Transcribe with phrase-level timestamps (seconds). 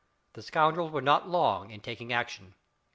[0.33, 2.55] The scoundrels were not long in taking action.